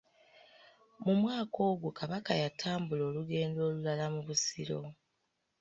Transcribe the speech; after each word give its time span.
Mu 1.03 1.13
mwaka 1.21 1.57
ogwo 1.71 1.89
Kabaka 1.99 2.31
yatambula 2.43 3.03
olugendo 3.09 3.59
olulala 3.69 4.05
mu 4.13 4.21
Busiro. 4.27 4.79